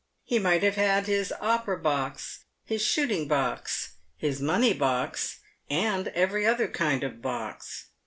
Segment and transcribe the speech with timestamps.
[0.23, 6.43] He might have had his Opera box, his shooting box, his money box, and every
[6.43, 7.91] other kind of box.